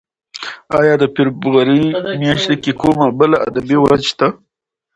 ایا 0.79 0.93
د 1.01 1.03
فبرورۍ 1.15 1.83
میاشت 2.19 2.49
کې 2.63 2.71
کومه 2.81 3.05
بله 3.19 3.37
ادبي 3.47 3.77
ورځ 3.81 4.01
شته؟ 4.11 4.27